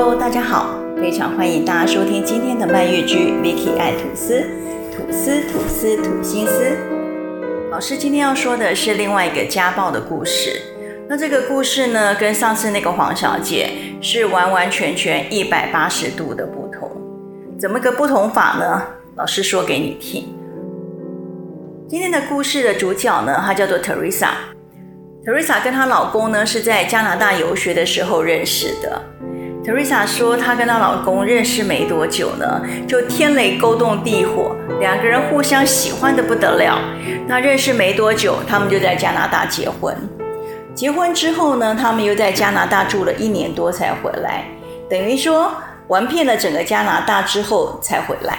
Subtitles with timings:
[0.00, 4.46] Hello，大家好，非常欢迎大家收听今天的漫月居 Vicky 爱吐司，
[4.94, 6.78] 吐司吐司吐心思。
[7.68, 10.62] 老师今天要说的是另外一个家暴的故事。
[11.08, 13.70] 那这个故事呢，跟上次那个黄小姐
[14.00, 16.88] 是完完全全一百八十度的不同。
[17.58, 18.80] 怎么个不同法呢？
[19.16, 20.32] 老师说给你听。
[21.88, 24.28] 今天的故事的主角呢，她叫做 Teresa。
[25.24, 29.02] Teresa 跟她老公呢是在加拿大游学的时候认识的。
[29.68, 36.80] Teresa 说，她跟她老公认识没多久呢，就天雷勾动地火，两个人互相喜欢的不得了。
[37.26, 39.94] 那认识没多久，他们就在加拿大结婚。
[40.74, 44.46] 结婚之后呢，他们又在加拿大住了一年多才回来，
[44.88, 45.52] 等于说
[45.88, 48.38] 玩遍了整个加拿大之后才回来。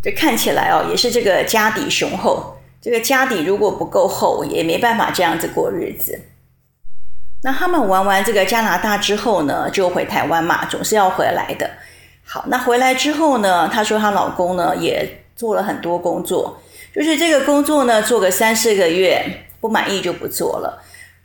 [0.00, 2.56] 这看起来哦，也是这个家底雄厚。
[2.80, 6.16] 这个家底如果不够厚，也没办法这样子过日子。
[7.44, 11.68] 那他们玩完这个加拿大之后呢，就回台湾嘛，总是要回来的。
[12.24, 16.60] 好，那回来之后呢，她说她老公呢也做了很多工作，
[16.94, 20.82] 就是这个工作呢做个三四个月不满意就不做了，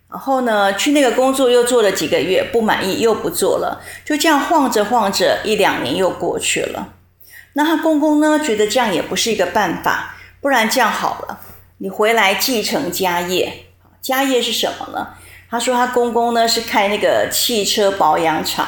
[0.10, 6.94] 然后呢去那个工作又做了几个月不满意又不做了，就这样晃着晃着一两年又过去了。
[7.54, 10.16] 那她公公呢觉得这样也不是一个办法。
[10.40, 11.40] 不然这样好了，
[11.80, 13.66] 你回来继承家业。
[14.00, 15.10] 家业是什么呢？
[15.50, 18.66] 他说他公公呢是开那个汽车保养厂。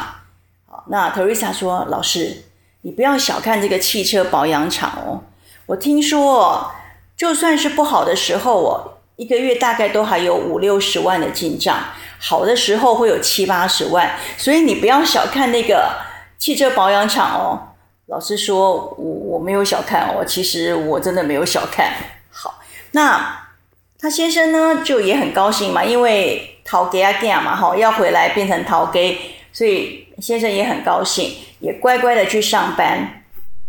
[0.65, 2.45] 好，那 Teresa 说：“老师，
[2.81, 5.23] 你不要小看这个汽车保养厂哦。
[5.65, 6.71] 我听说，
[7.17, 11.77] 就算是不好的时候哦，一个月大概都还有五六十万的进账，
[12.19, 14.15] 好的时候会有七八十万。
[14.37, 15.97] 所以你不要小看那个
[16.37, 17.65] 汽车保养厂哦。”
[18.07, 21.93] 老师说：“我我没有小看哦，其实我真的没有小看。”
[22.31, 22.59] 好，
[22.93, 23.47] 那
[23.99, 29.17] 他先生呢，就也很高兴嘛，因为逃给啊给嘛，哈，要回来变成逃给，
[29.51, 33.23] 所以先生也很高兴，也乖乖的去上班，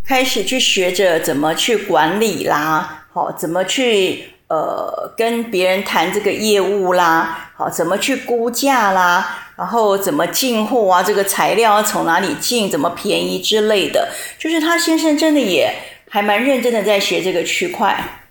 [0.04, 9.46] 开始去学着怎么去管理啦，好，怎么去呃跟别人谈这个业务啦，好，怎么去估价啦。
[9.56, 11.02] 然后怎么进货啊？
[11.02, 12.70] 这个材料从哪里进？
[12.70, 14.08] 怎么便宜之类的？
[14.38, 15.70] 就是他先生真的也
[16.08, 18.22] 还蛮认真的在学这个区块。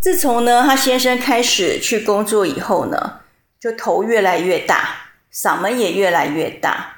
[0.00, 3.20] 自从呢他先生开始去工作以后呢，
[3.64, 4.90] 就头越来越大，
[5.32, 6.96] 嗓门也越来越大。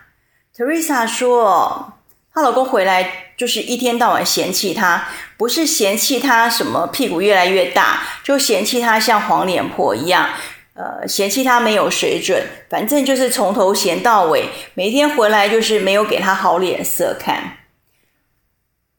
[0.52, 1.92] Teresa 说，
[2.34, 5.06] 她老公回来就是一天到晚嫌弃她，
[5.36, 10.30] 不是嫌弃她什么屁股越来越大，就嫌弃她像黄脸婆一样。
[10.74, 17.58] 呃，嫌弃他没有水准，反正就是从头嫌到尾，每天回来就是没有给他好脸色看。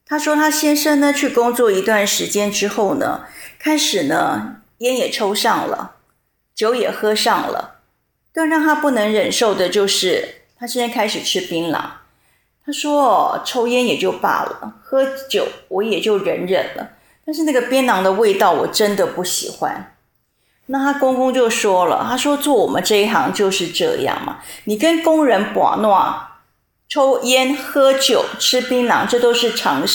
[0.05, 3.25] 他说他先生呢去工作一段时间之后呢，
[3.59, 5.97] 开始呢烟也抽上了，
[6.57, 7.81] 酒也喝上了，
[8.34, 11.79] 更让他不能忍受的就是他现在开始吃槟榔。
[12.66, 16.90] 他说抽烟也就罢了，喝酒我也就忍忍了，
[17.23, 19.94] 但是那个槟榔的味道我真的不喜欢。
[20.66, 26.40] 那他公公就说了，他说做我们这一行就是这样嘛，你跟工人把闹，
[26.90, 29.85] 抽烟、喝酒、吃槟榔，这都是常，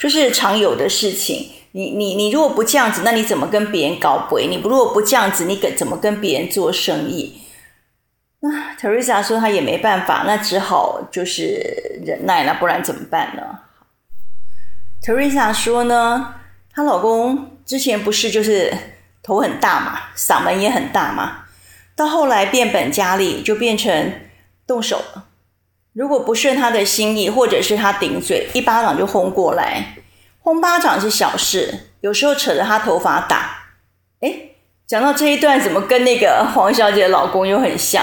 [0.00, 1.48] 就是常有的事情。
[1.72, 4.46] 你你你如果不这样子，那你怎么跟别人搞鬼？
[4.46, 7.40] 你不如果不这样子，你跟怎么跟别人做生意？
[8.40, 13.42] 那 Teresa 说她也没办法，那只好就是忍耐了，不然怎么办呢
[15.02, 16.34] ？Teresa 说呢，
[16.72, 18.72] 她老公之前不是就是。
[19.20, 21.44] 头很大嘛，嗓门也很大嘛，
[21.94, 24.12] 到后来变本加厉，就变成
[24.66, 25.26] 动手了。
[25.92, 29.96] 如果不顺他的心意，或者是他顶嘴，一巴掌就轰过来。
[30.48, 33.66] 轰巴掌是小事，有时候扯着他头发打。
[34.20, 38.02] 诶，讲到这一段，怎么跟那个黄小姐老公又很像？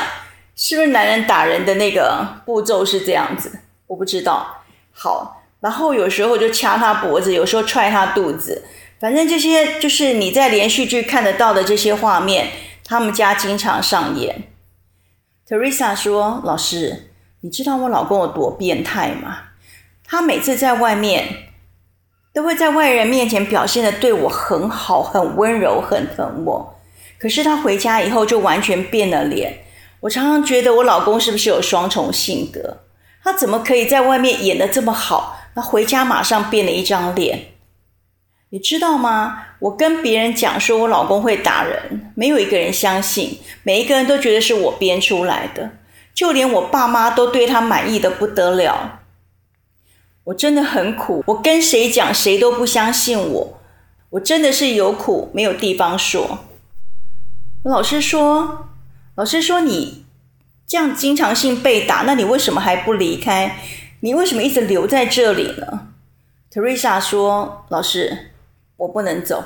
[0.55, 3.61] 是不是男人打人的那个步骤是这样子？
[3.87, 4.63] 我不知道。
[4.91, 8.63] 好，然后有时候就掐他脖子，有时候踹他肚子。
[8.99, 12.51] 反正这些就是你在连续剧看得到的这些画面，
[12.83, 14.43] 他们家经常上演。
[15.49, 17.09] Teresa 说：“老师，
[17.41, 19.39] 你知道我老公有多变态吗？
[20.07, 21.49] 他每次在外面，
[22.35, 26.75] 都会在外人面前表现得对我很好、很温柔、很疼我。
[27.17, 29.59] 可是他回家以后就完全变了脸。
[30.01, 32.79] 我常常觉得我老公是不是有双重性格？
[33.23, 37.45] 他怎么可以在外面演得这么好，那回家马上变了一张脸？”
[38.51, 39.45] 你知道吗？
[39.59, 45.71] 我跟别人讲说我老公会打人，没有一个人相信，每一个人都觉得是我编出来的，
[46.13, 48.99] 就连我爸妈都对他满意的不得了。
[50.25, 53.59] 我真的很苦，我跟谁讲谁都不相信我，
[54.09, 56.39] 我真的是有苦没有地方说。
[57.63, 58.69] 老师说，
[59.15, 60.05] 老师说你
[60.67, 63.59] 这样经常性被打，那你为什么还不离开？
[64.01, 65.87] 你为什么一直留在这里呢
[66.51, 68.31] ？Teresa 说：“老师，
[68.77, 69.43] 我不能走，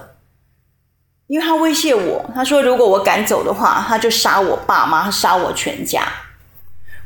[1.28, 6.04] 因为他威胁我，他说如果我敢走的话，他就杀我爸妈，杀我全家。”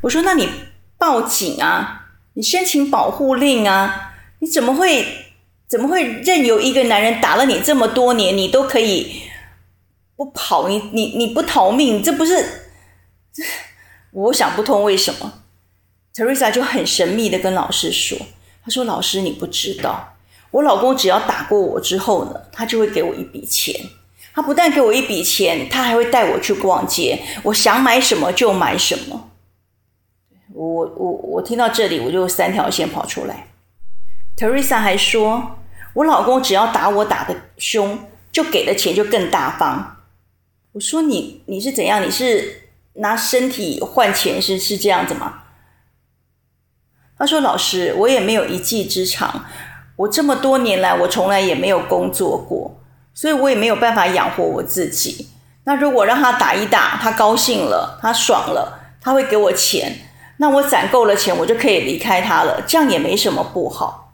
[0.02, 0.50] 我说：“那你
[0.98, 2.03] 报警啊，
[2.36, 5.06] 你申请保护令啊，你怎么会
[5.68, 9.24] 怎么会任由一个男人打了你这么多年，你都可以
[10.16, 12.36] 不跑，你你你不逃命，这不是
[13.34, 13.44] 这？
[14.12, 15.42] 我想不通为什么。”
[16.16, 18.18] Teresa 就很神秘的跟老师说
[18.64, 20.16] ：“他说老师，你不知道，
[20.52, 23.76] 我老公只要打过我之后呢，他就会给我一笔钱。
[24.36, 29.32] 他不但给我一笔钱，他还会带我去逛街，我想买什么就买什么。”
[30.64, 33.48] 我我我听到这里，我就三条线跑出来。
[34.38, 35.58] Teresa 还说
[35.94, 38.00] ：“我老公只要打我打的凶，
[38.32, 39.98] 就给的钱就更大方。”
[40.74, 42.02] 我说：“你你是怎样？
[42.02, 45.42] 你是拿身体换钱是是这样子吗？”
[47.18, 49.46] 他说：“老师，我也没有一技之长，
[49.96, 52.80] 我这么多年来，我从来也没有工作过，
[53.14, 55.28] 所以我也没有办法养活我自己。
[55.66, 59.96] 那如果让他打一打，他高兴了，他爽了，他会给我钱，
[60.44, 64.12] 那我攒够了钱，我就可以离开他了，这样也没什么不好。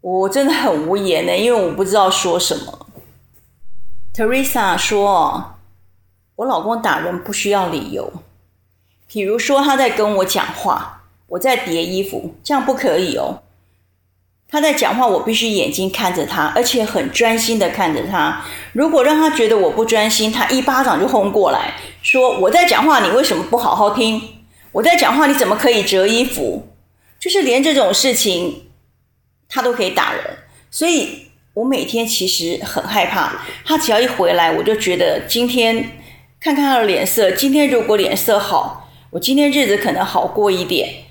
[0.00, 2.88] 我真的很无言呢，因为我不知道说什么。”
[4.12, 5.54] Teresa 说
[6.34, 8.12] ：“我老公打人不需要理由，
[9.06, 13.42] 比如说他在跟我讲话。”我在叠衣服，这样不可以哦。
[14.48, 18.42] 他在讲话，我必须眼睛看着他，而且很专心的看着他。
[18.72, 24.20] 如果让他觉得我不专心，他一巴掌就轰过来，说我在讲话，你为什么不好好听？
[24.74, 26.66] 我在讲话，你怎么可以折衣服？
[27.20, 28.64] 就是连这种事情，
[29.48, 30.22] 他都可以打人。
[30.68, 35.90] 所以我每天其实很害怕，他只要一回来，我就觉得今天
[36.40, 37.30] 看看他的脸色。
[37.30, 41.04] 今天如果脸色好，我今天日子可能好过一点。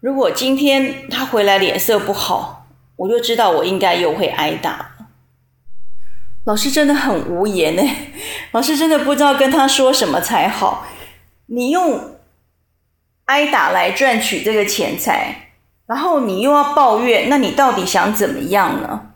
[0.00, 2.66] 如果今天他回来脸色不好，
[2.96, 4.96] 我就知道我应该又会挨打。
[6.46, 7.82] 老师真的很无言呢，
[8.52, 10.86] 老师真的不知道跟他说什么才好。
[11.50, 12.17] 你用
[13.28, 15.50] 挨打来赚取这个钱财，
[15.86, 19.12] 然后你又要抱怨，那你到底想怎么样呢？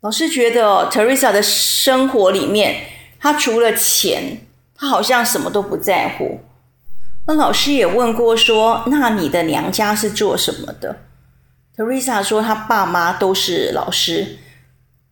[0.00, 2.86] 老师觉得 Teresa 的生活里面，
[3.20, 6.40] 她除了钱，她好像什么都不在乎。
[7.26, 10.96] 那老师也问过说，那你的娘家是做什么的
[11.76, 14.38] ？Teresa 说，她爸妈都是老师，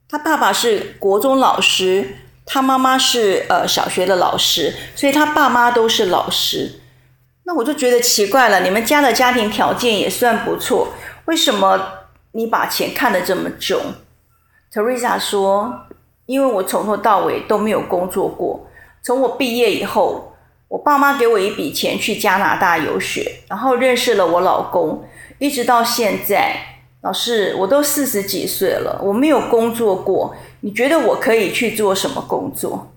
[0.09, 2.17] 她爸爸是国中老师，
[2.47, 6.81] 她妈妈是呃小学的老师，所以她爸妈都是老师。
[7.47, 10.89] 那我就觉得奇怪了，你们家的家庭条件也算不错，
[11.25, 11.81] 为什么
[12.33, 13.81] 你把钱看得这么重
[14.73, 15.87] ？Teresa 说，
[16.27, 18.67] 因为我从头到尾都没有工作过，
[19.01, 20.33] 从我毕业以后。
[20.69, 25.05] 我爸妈给我一笔钱去加拿大游学，然后认识了我老公，
[25.39, 26.57] 一直到现在。
[27.03, 30.35] 老师，我都四十几岁了，我没有工作过。
[30.63, 32.93] 你觉得我可以去做什么工作？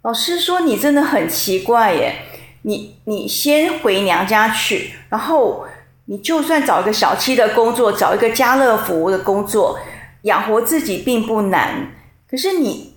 [0.00, 2.14] 老师说，你真的很奇怪耶。
[2.62, 5.66] 你你先回娘家去，然后
[6.06, 9.78] 你就算找一个小七的工作，找一个家乐福的工作，
[10.22, 11.92] 养活自己并不难。
[12.30, 12.90] 可是你。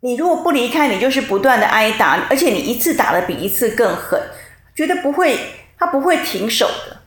[0.00, 4.16] 你如果不离开，你就是不断的挨打，而且你一次打的比一次更狠，
[4.72, 5.36] 觉得不会，
[5.76, 6.98] 他不会停手的。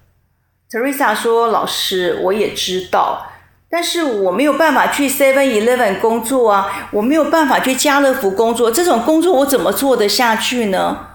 [0.70, 3.32] Teresa 说：“老师，我也知道，
[3.70, 11.11] 但是我没有办法去 Seven Eleven 工作啊，我没有办法去家乐福工作，这种工作我怎么做得下去呢？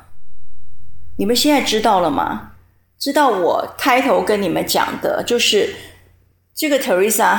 [1.17, 2.53] 你们现在知道了吗？
[2.99, 5.75] 知道我开头跟你们讲的就是
[6.55, 7.39] 这个 Teresa。”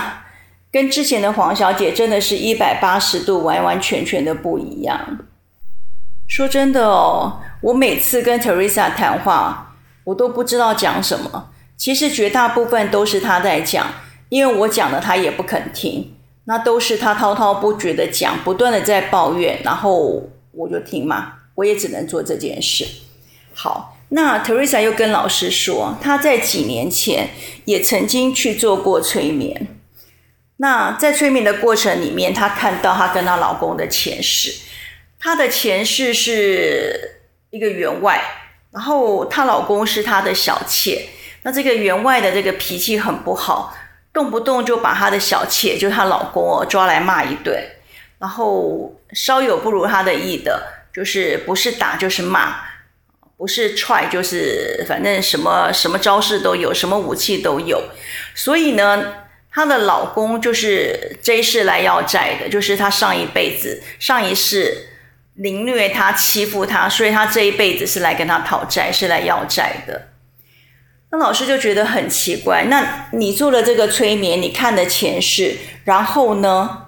[0.69, 5.19] 跟之前的黄小姐真的是一百八十度完完全全的不一样。
[6.27, 11.51] 说真的哦，我每次跟 Teresa 谈话，我都不知道讲什么。
[11.77, 13.87] 其实绝大部分都是她在讲，
[14.27, 22.85] 因为我讲的她也不肯听，那都是她滔滔不绝的讲，不断的在抱怨，然后我就听嘛，我也只能做这件事。
[23.59, 27.31] 好，那 Teresa 又跟老师说，她在几年前
[27.65, 29.69] 也曾经去做过催眠。
[30.57, 34.53] 那在催眠的过程里面，她看到她跟她老公的前世，
[35.19, 38.21] 她的前世是一个员外，
[38.69, 41.09] 然后她老公是她的小妾。
[41.41, 43.75] 那这个员外的这个脾气很不好，
[44.13, 47.59] 动不动就把她的小妾，就她老公哦，抓来骂一顿，
[48.19, 50.61] 然后稍有不如她的意的，
[50.93, 52.55] 就是不是打就是骂，
[53.37, 57.83] 不是踹就是反正什么什么招式都有，什么武器都有，
[58.35, 59.13] 所以呢。
[59.49, 64.89] 她的老公就是这一世来要债的，就是她上一辈子、上一世
[65.33, 70.09] 凌虐他、欺负他，所以他这一辈子是来跟他讨债，是来要债的。
[71.11, 76.85] 那老师就觉得很奇怪，那你做了这个催眠，你看的前世，然后呢？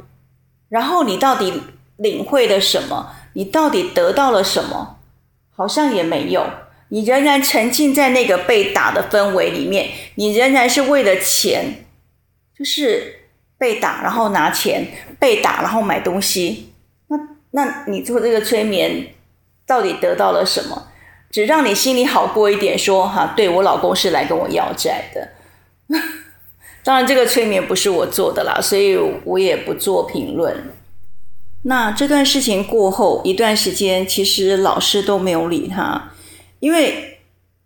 [0.69, 1.63] 然后你到底
[1.97, 3.15] 领会了什么？
[3.33, 4.98] 你到底得到了什么？
[5.59, 6.45] 好像也没有。
[6.87, 11.85] 你仍然沉浸在那个被打的氛围里面，你仍然是为了钱，
[12.57, 13.25] 就是
[13.57, 14.87] 被打，然后拿钱，
[15.19, 16.71] 被打，然后买东西。
[17.09, 17.17] 那
[17.51, 19.07] 那你做这个催眠，
[19.67, 20.87] 到底得到了什么？
[21.29, 25.29] 只让你心里好过一点，说哈，对，我老公是来跟我要债的。
[26.83, 30.71] 当然，这个催眠不是我做的啦，所以我也不做评论。
[31.63, 36.11] 那这段事情过后一段时间，其实老师都没有理他，
[36.59, 37.19] 因为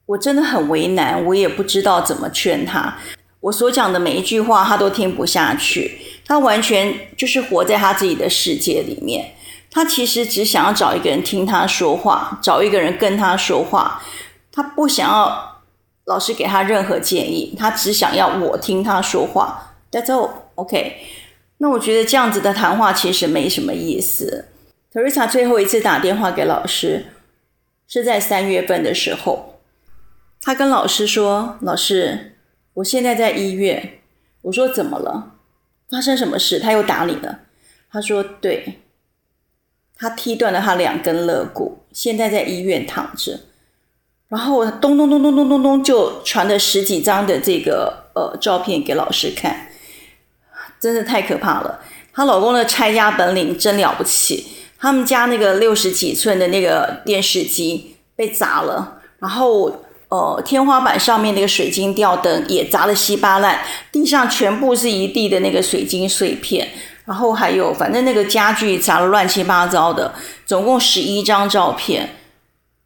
[0.07, 2.97] 我真的很为难，我也不知道怎么劝他。
[3.39, 9.35] 我所讲的每一句话，他都听不下去，他完全就是活在他自己的世界里面。
[9.69, 14.01] 他其实只想要找一个人听他说话，找一个人跟他说话。
[14.51, 15.62] 他不想要
[16.05, 19.73] 老师给他任何建议，他只想要我听他说话。
[19.91, 20.29] That's all.
[20.55, 20.97] OK。
[21.57, 24.45] 那我觉得这样子的谈话其实没什么意思。
[24.91, 27.05] Teresa 最后一次打电话给老师
[27.88, 29.60] 是在三月份的时候，
[30.41, 32.36] 他跟老师说：“老师，
[32.75, 34.00] 我现在在医院。”
[34.43, 35.31] 我说：“怎么了？
[35.89, 36.60] 发生什么事？
[36.60, 37.39] 他又打你了？”
[37.89, 38.79] 他说：“对。”
[39.95, 43.39] 他踢断了他两根肋骨，现在在医院躺着。
[44.27, 49.69] 然后咚咚咚咚咚咚咚，就传了十几张的这个呃照片给老师看，
[50.84, 51.80] 真的太可怕了。
[52.13, 54.46] 她老公的拆家本领真了不起，
[54.78, 59.72] 他们家那个六十几寸的那个电视机被砸了，然后
[60.10, 63.62] 呃天花板上面那个水晶吊灯也砸得稀巴烂，
[63.94, 66.68] 地上全部是一地的那个水晶碎片。
[67.06, 70.13] 然后还有，反正那个家具砸了乱七八糟的，
[70.46, 72.10] 总共十一张照片。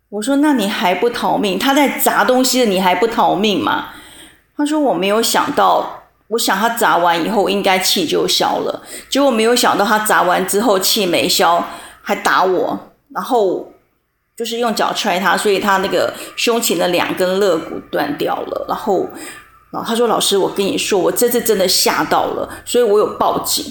[0.09, 1.59] 我说：“那你还不逃命？
[1.59, 3.89] 他在砸东西的，你还不逃命吗？”
[4.55, 11.65] 他说：“我没有想到，我想他砸完以后应该气就消了，结果没有想到他砸完之后气没消，
[12.01, 12.77] 还打我，
[13.13, 13.71] 然后
[14.35, 18.65] 就是用脚踹他，所以他那个胸前的两根肋骨断掉了。
[18.67, 19.07] 然后，
[19.71, 23.65] 然后他说：‘老师，我跟你说，我这次真的吓到了，所以我有报警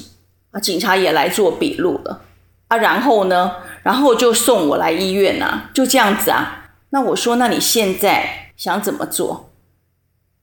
[0.50, 2.20] 啊。’”警察也来做笔录了
[2.68, 6.70] 啊，然后呢，然后就送我来医院啊，就这样子啊。
[6.90, 9.50] 那我说，那你现在想怎么做？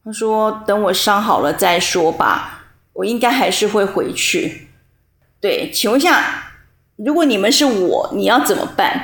[0.04, 2.66] 他说，等我伤好了再说吧。
[2.94, 4.68] 我应该还是会回去。
[5.40, 6.52] 对，请问一下，
[6.98, 9.02] 如果你们是我，你要怎么办？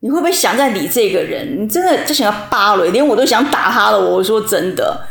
[0.00, 1.62] 你会不会想再理这个人？
[1.62, 3.98] 你真的就想要扒了，连我都想打他了。
[3.98, 5.06] 我说真的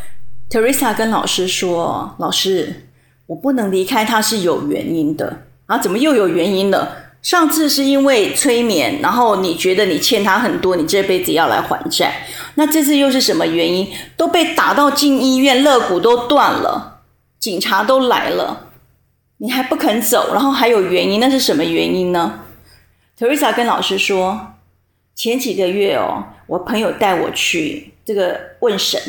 [0.49, 2.87] ，Teresa 跟老师说，老师。
[3.27, 5.77] 我不能离开他是有原因的啊！
[5.77, 7.00] 怎么又有原因了？
[7.21, 12.25] 上次是因为催眠，然后你觉得你欠他很多，你这辈子要来还债。
[12.55, 13.87] 那这次又是什么原因？
[14.17, 17.03] 都被打到进医院，肋骨都断了，
[17.39, 18.69] 警察都来了，
[19.37, 22.39] 你还不肯走，然后还有原因，那是什么原因呢
[23.19, 24.53] ？Teresa 跟老师说，
[25.13, 28.99] 前几个月哦，我朋友带我去这个问神，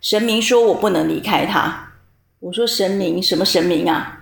[0.00, 1.88] 神明说我不能离开他。
[2.38, 4.19] 我说神明什么神明啊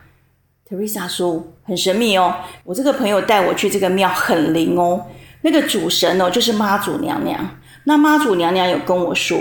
[0.68, 2.34] ？Teresa 说很神秘哦。
[2.64, 5.06] 我这个朋友带我去这个庙很灵哦。
[5.42, 7.56] 那个主神哦就是妈祖娘娘。
[7.84, 9.38] 那妈祖娘娘有跟我说，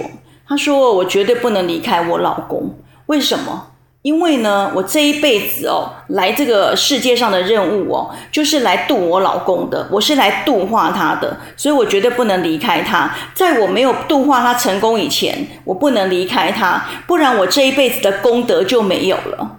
[0.48, 2.76] 她说我绝对不能离开我老公。
[3.08, 3.72] 为什么？
[4.04, 9.86] 因为呢，我这一辈子哦来这个世界上的任务哦，就是来度我老公的。
[9.92, 13.14] 我是来度化他的，所以我绝对不能离开他。
[13.34, 19.58] 在我没有度化他成功以前，我不能离开他，不然我这一辈子的功德就没有了。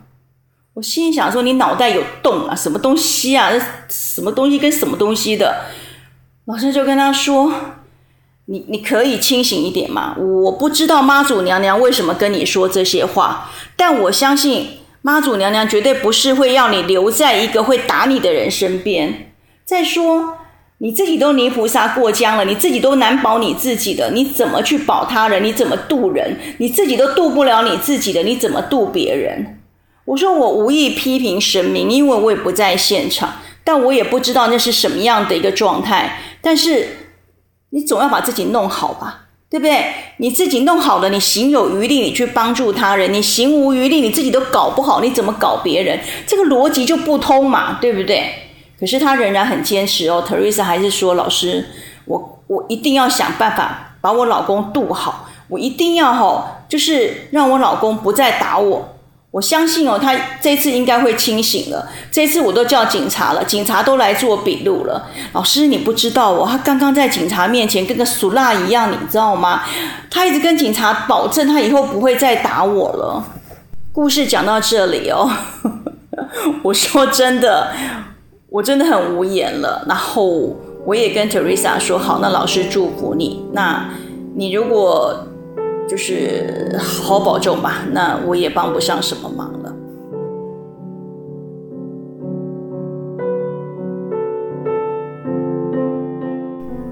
[0.79, 2.55] 我心想说，你脑袋有洞啊？
[2.55, 3.51] 什么东西啊？
[3.89, 5.63] 什么东西跟什么东西的？
[6.45, 7.53] 老师就跟他说。
[8.51, 10.17] 你你可以清醒一点吗？
[10.17, 19.33] 我不知道妈祖娘娘为什么跟你说这些话，但我相信妈祖娘娘绝对不是会要你留在一个会打你的人身边。
[19.67, 20.39] 再说
[20.79, 25.45] 你自己都泥菩萨过江了，你自己都难保你自己的，你怎么去保他人？
[25.45, 26.37] 你怎么度人？
[26.59, 29.58] 你自己都度不了你自己的，你怎么度别人？
[30.09, 37.05] 我说我无意批评神明，因为我也不在现场，但我也不知道那是什么样的一个状态，但是。
[37.71, 39.93] 你总要把自己弄好吧，对不对？
[40.17, 46.01] 你自己弄好了，你行有余力，你去帮助他人；你行无余力，你自己都搞不好，你怎么搞别人？
[46.27, 48.25] 这个逻辑就不通嘛，对不对？
[48.81, 50.25] 可是他仍然很坚持哦。
[50.27, 51.67] Teresa 还是说：“老师，
[52.07, 58.98] 我我一定要想办法把我老公度好，我一定要吼，就是让我老公不再打我。
[59.39, 61.89] 我相信哦，他这次应该会清醒了。
[62.11, 65.09] 这次我都叫警察了，警察都来做笔录了。
[65.33, 69.63] 老师，你不知道哦，他刚刚在警察面前跟个俗辣一样，你知道吗？
[70.11, 73.25] 他一直跟警察保证，他以后不会再打我了。
[73.93, 75.31] 故事讲到这里哦，
[76.65, 77.73] 我说真的，
[78.51, 79.85] 我真的很无言了。
[79.89, 83.45] 然后我也跟 Teresa 说好，那老师祝福你。
[83.53, 83.89] 那
[84.35, 85.28] 你如果
[85.89, 89.75] 就是好好保重吧，那我也帮不上什么忙了。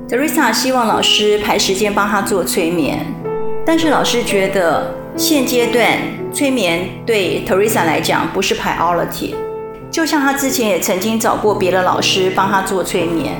[0.09, 3.05] Teresa 希望老师排时间帮她做催眠，
[3.67, 5.87] 但是老师觉得现阶段
[6.33, 9.35] 催眠对 Teresa 来讲不是 priority。
[9.91, 13.35] 就像她之前也曾经找过别的老师帮她做催眠。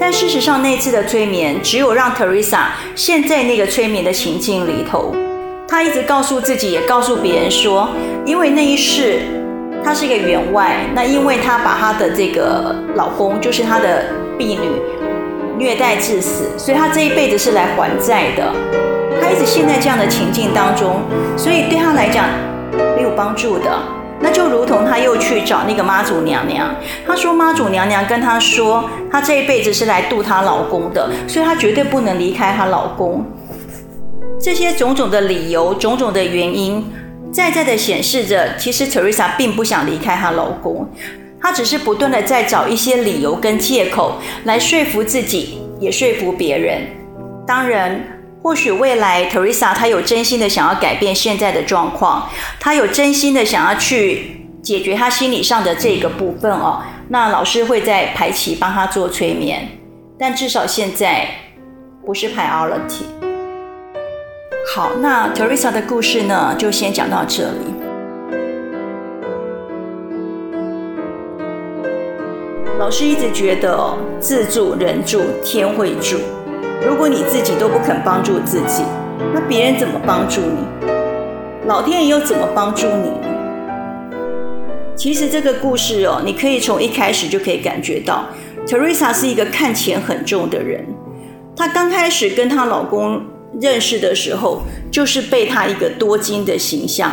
[0.00, 5.14] 但事实上，那次的催眠只有让 Teresa 陷在那个催眠的情境里头。
[5.66, 7.90] 她一直告诉自己，也告诉别人说，
[8.24, 9.20] 因为那一世
[9.84, 14.06] 她是一个员外，那因为她把她的这个老公，就是她的
[14.38, 14.68] 婢女
[15.58, 18.54] 虐待致死，所以她这一辈子是来还债的。
[19.20, 21.02] 她一直陷在这样的情境当中，
[21.36, 22.24] 所以对她来讲
[22.96, 23.97] 没有帮助的。
[24.28, 26.68] 那就如同他又去找那个妈祖娘娘，
[27.06, 33.24] 他说妈祖娘娘跟他说，她这一辈子是来度她老公的，所以她绝对不能离开她老公。
[34.38, 36.84] 这些种种的理由、种种的原因，
[37.32, 40.86] 在在的显示着，其实 Teresa 并不想离开她老公，
[41.40, 46.82] 她只是不断的在找一些理由跟借口来说服自己，也说服别人。
[47.46, 48.17] 当然。
[48.48, 56.80] 或许未来 Teresa 她有真心的想要改变现在的状况，她有真心的想要去解决她心理上的这个部分哦。
[57.10, 59.68] 那老师会在排期帮她做催眠，
[60.18, 61.28] 但至少现在
[62.06, 63.04] 不是 priority。
[64.74, 67.74] 好，那 Teresa 的故事呢，就先讲到这里。
[72.78, 76.16] 老师一直觉得自助人助天会助。
[76.80, 78.84] 如果你自己都不肯帮助自己，
[79.34, 80.88] 那别人怎么帮助你？
[81.66, 83.10] 老天爷又怎么帮助你？
[84.94, 88.24] 其实这个故事哦，你可以从一开始就可以感觉到
[88.66, 90.86] ，Teresa 是一个看钱很重的人。
[91.56, 93.22] 她刚开始跟她老公
[93.60, 97.12] 认识的时候，就是被他一个多金的形象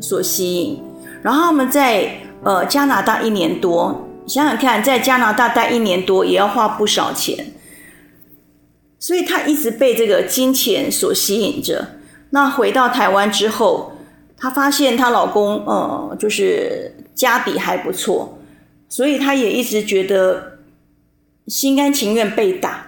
[0.00, 0.82] 所吸引。
[1.22, 2.10] 然后他们在
[2.44, 7.36] 呃加拿大一年多，想想看，在加拿大待一年多也要花不少钱。
[8.98, 11.88] 所以她一直被这个金钱所吸引着。
[12.30, 13.92] 那回到台湾之后，
[14.36, 18.38] 她发现她老公，呃，就是家底还不错，
[18.88, 20.58] 所以她也一直觉得
[21.46, 22.86] 心甘情愿被打。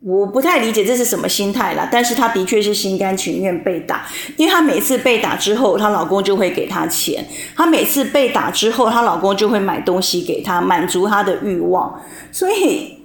[0.00, 7.20] 我不太理解这是什么心态啦，但是她的确是心甘情愿被打，因为她每次被打之后，她老公就会给她钱；
[7.56, 12.00] 她每次被打之后，她老公就会买东西给她，满足她的欲望。
[12.30, 12.98] 所以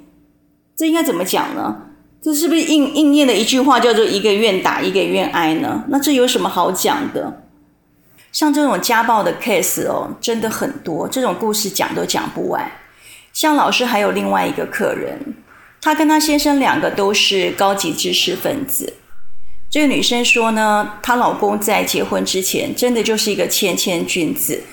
[0.75, 1.75] 这应该怎么讲呢？
[2.23, 5.83] 这是不是应应验的一句话，叫做“一个愿打，一个愿挨”呢？
[5.89, 7.41] 那这有什么好讲的？
[8.31, 12.71] 像这种家暴的 case 哦，真的很多，这种故事讲都讲不完。
[13.33, 15.19] 像老师还有另外一个客人，
[15.81, 18.93] 她跟她先生两个都是高级知识分子。
[19.69, 24.63] 这个女生说呢，她老公在结婚之前真的就是一个谦谦君子。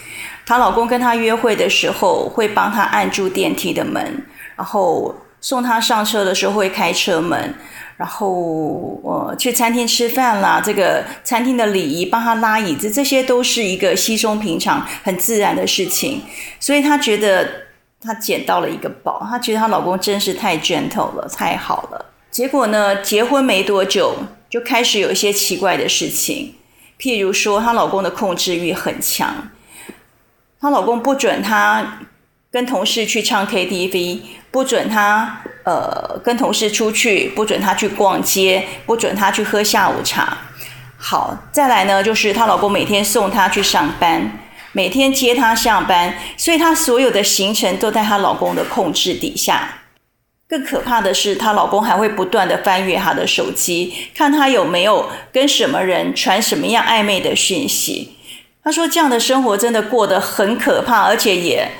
[0.46, 5.12] 她老公跟她约会的时候，会帮她按住电梯的门，然后。
[5.40, 7.54] 送他上车的时候会开车门，
[7.96, 16.22] 然后、呃、去餐厅吃饭啦，这个餐厅的礼仪帮他拉椅子，这些都是一个稀松平常、很自然的事情。
[16.58, 17.48] 所以她觉得
[18.00, 22.06] 她捡到了一个宝，她觉得她老公真是太 gentle 了，太好了。
[22.30, 24.14] 结果呢，结婚没多久
[24.48, 26.54] 就开始有一些奇怪的事情，
[26.98, 29.48] 譬如说她老公的控制欲很强，
[30.60, 31.98] 她老公不准她
[32.50, 34.20] 跟同事去唱 KTV。
[34.52, 40.36] 不准她呃跟同事出去，不准她去逛街，不准她去喝下午茶。
[40.96, 44.38] 好，再来呢，就是她老公每天送她去上班，
[44.72, 49.76] 每天接她下班，所以她所有的行程都在她老公的控制底下。
[50.48, 58.16] 更可怕的是，她老公还会不断的翻阅她的手机，看她有没有跟什么人传什么样暧昧的讯息。
[58.64, 61.70] 她说这样的生活真的过得很可怕，而且也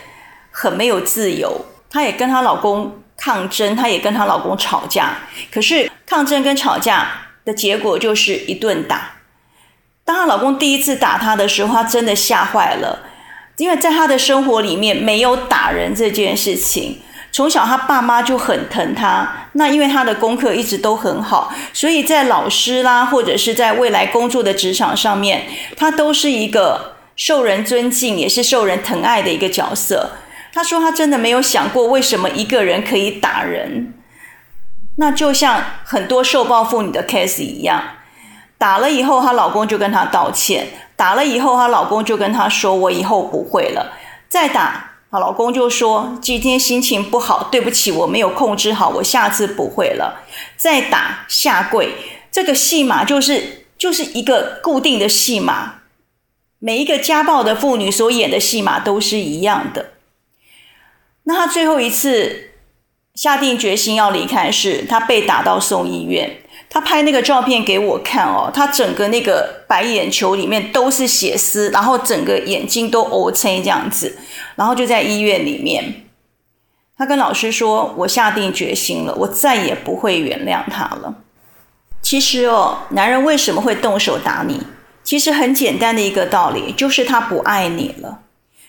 [0.61, 1.65] 很没有自由。
[1.89, 5.17] 她也跟她老公抗争，她也跟她老公吵架。
[5.51, 7.09] 可是抗争跟吵架
[7.47, 9.13] 的结果就是一顿打。
[10.05, 13.07] 当她老公第一次打她的时候，她真的吓坏了，
[13.57, 17.01] 因为在她的生活里面没有打人这件事情。
[17.33, 25.47] 从小她爸妈就很疼她，那因为她的功课一直都很好，所以在老师啦，或者是在未来工作的职场上面，
[25.77, 30.11] 她都是一个受人尊敬，也是受人疼爱的一个角色。
[30.53, 33.95] 她说她真的没有想过，为什么一个人可以打人。
[34.97, 37.83] 那就像很多受暴妇女的 case 一样，
[38.59, 43.97] 打了以后，她老公就跟她道歉；打了以后，她老公就跟她说：“我以后不会了。”
[44.29, 50.23] 再打，她老公就说：“今天心情不好，对不起，我没有控制好，我下次不会了。”
[50.59, 51.95] 再打，下跪，
[52.31, 55.77] 这个戏码就是就是一个固定的戏码，
[56.59, 59.93] 每一个家暴的妇女所演的戏码都是一样的。
[61.31, 62.49] 那他最后一次。
[63.13, 66.39] 下定决心要离开是，他被打到送医院。
[66.71, 74.17] 他拍那个照片给我看哦，他整个那个白眼球里面都是血丝，然后整个眼睛都乌青这样子，
[74.55, 76.07] 然后就在医院里面。
[76.97, 81.17] 他跟老师说：“我下定决心了，我再也不会原谅他了。”
[82.01, 84.63] 其实哦，男人为什么会动手打你？
[85.03, 88.21] 其实很简单的一个道理，就是他不爱你了。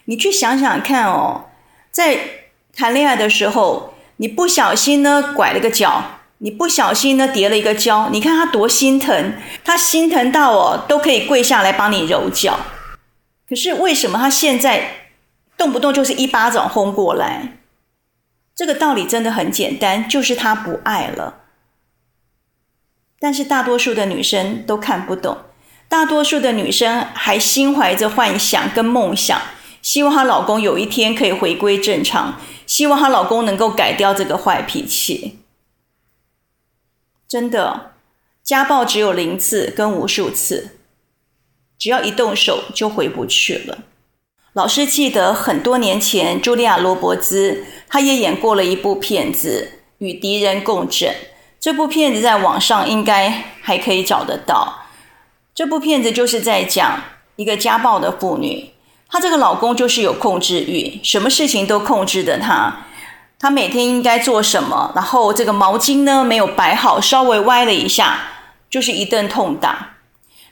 [0.05, 1.45] 你去想想看哦，
[1.91, 2.17] 在
[2.75, 3.93] 谈恋爱的时候。
[4.17, 12.59] 你不小心呢，拐了个角，你不小心呢，跌了一个跤，你看他多心疼，他心疼到哦，都可以跪下来帮你揉脚。
[13.49, 15.09] 可是为什么他现在
[15.57, 17.57] 动不动就是一巴掌轰过来？
[18.53, 21.37] 这个道理真的很简单，就是他不爱了。
[23.19, 25.35] 但是大多数的女生都看不懂，
[25.89, 29.41] 大多数的女生还心怀着幻想跟梦想。
[29.81, 32.39] 希望她老公有一天可以回归正常，
[32.71, 35.39] 希望她老公能够改掉这个坏脾气。
[37.27, 37.91] 真的，
[38.41, 40.77] 家暴只有零次跟无数次，
[41.77, 43.79] 只要一动手就回不去了。
[44.53, 51.09] 老师记得很多年前，茱莉亚·罗伯兹她也演过了一部片子《与敌人共枕》，
[51.59, 53.29] 这部片子在网上应该
[53.61, 54.85] 还可以找得到。
[55.53, 57.03] 这部片子就是在讲
[57.35, 58.71] 一个家暴的妇女。
[59.11, 62.85] 她这个老公就是有控制欲，什么事情都控制的她。
[63.37, 68.19] 她每天应该做什么，然后这个毛巾呢没有摆好，稍微歪了一下，
[68.69, 69.95] 就是一顿痛打。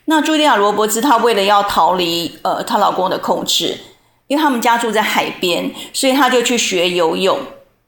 [0.04, 3.78] 那茱莉亚·罗伯兹她为了要逃离呃她老公的控制，
[4.26, 7.38] 因为他们家住在海边，所以她就去学游泳。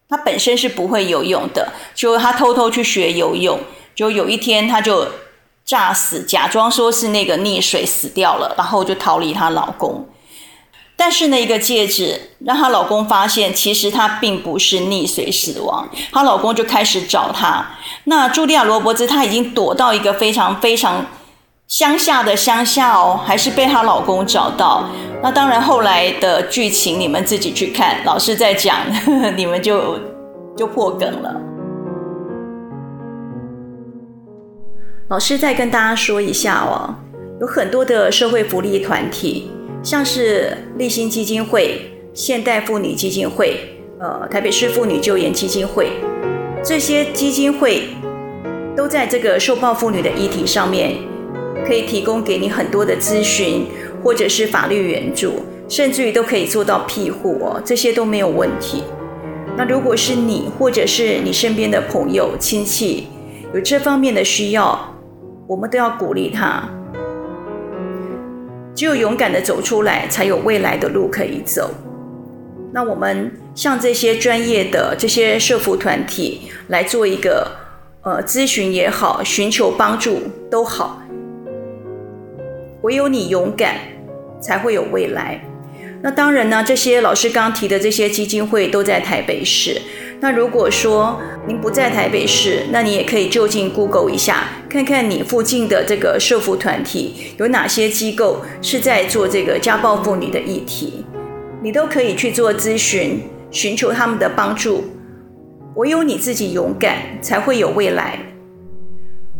[0.08, 3.60] 她本身是不会游泳的，就她偷偷去学游泳。
[3.94, 5.06] 就有一天，她就
[5.66, 10.08] 诈死，假装说是那个溺水死掉了，然后就逃离她老公。
[11.04, 15.88] 但是那一个戒指让她老公发现，其实她并不是溺水死亡。
[16.12, 17.66] 她老公就开始找她。
[18.04, 21.04] 那茱莉亚·罗伯兹她已经躲到一个非常非常
[21.66, 24.84] 乡下的乡下哦，还是被她老公找到。
[25.20, 29.98] 那当然后来的剧情你们自己去看，老师在讲，呵呵，你们就
[30.56, 31.34] 就破梗了。
[35.08, 36.94] 老师再跟大家说一下哦，
[37.40, 39.50] 有很多的社会福利团体。
[39.82, 41.80] 像是立新基金会、
[42.14, 43.56] 现代妇女基金会、
[43.98, 45.88] 呃台北市妇女救援基金会，
[46.64, 47.88] 这些基金会
[48.76, 50.94] 都在这个受暴妇女的议题上面，
[51.66, 53.66] 可以提供给你很多的咨询，
[54.04, 58.84] 或者是法律援助，甚至于都可以做到庇护哦，这些都没有问题。
[59.56, 63.08] 那如果是你或者是你身边的朋友、亲戚
[63.52, 64.94] 有这方面的需要，
[65.48, 66.68] 我们都要鼓励他。
[68.74, 71.70] 只有勇敢的走出来，才有未来的路可以走。
[72.72, 77.46] 那我们向这些专业的这些社服团体来做一个
[78.02, 81.02] 呃咨询也好，寻求帮助都好。
[82.80, 83.76] 唯有你勇敢，
[84.40, 85.38] 才会有未来。
[86.02, 89.80] 那当然呢，这些老师刚提的这些基金会都在台北市。
[90.20, 101.04] 那如果说您不在台北市，那你也可以就近 Google 一下，看看你附近的这个社福团体有哪些机构是在做这个家暴妇女的议题，
[101.62, 104.84] 你都可以去做咨询，寻求他们的帮助。
[105.76, 108.18] 唯有你自己勇敢，才会有未来。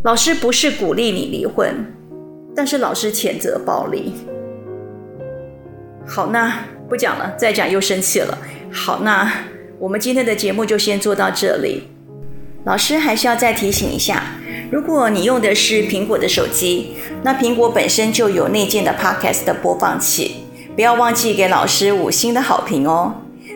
[0.03, 1.85] 老师不是鼓励你离婚，
[2.55, 4.13] 但是老师谴责暴力。
[6.05, 8.37] 好，那不讲了，再讲又生气了。
[8.71, 9.31] 好，那
[9.79, 11.89] 我们今天的节目就先做到这里。
[12.65, 14.23] 老师还是要再提醒一下，
[14.71, 20.37] 如果你用的是苹果的手机，那苹果本身就有内建的 Podcast 的播放器，
[20.75, 23.13] 不要忘记给老师五星的好评哦。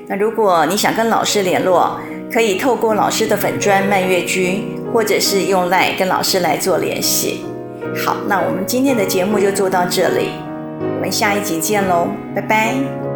[0.08, 2.00] 那如果你想跟老师联络，
[2.32, 7.42] 可以透过老师的粉砖蔓越剧，或者是用 LINE 跟老师来做联系。
[7.96, 10.32] 好，那我们今天的节目就做到这里。
[10.80, 13.07] 我们下一集见喽，拜拜。